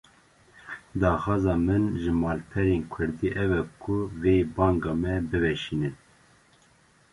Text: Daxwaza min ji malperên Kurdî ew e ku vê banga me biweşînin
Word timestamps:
Daxwaza 0.99 1.53
min 1.65 1.83
ji 2.01 2.11
malperên 2.21 2.81
Kurdî 2.91 3.29
ew 3.43 3.51
e 3.61 3.63
ku 3.81 3.95
vê 4.21 4.35
banga 4.55 4.93
me 5.01 5.13
biweşînin 5.29 5.95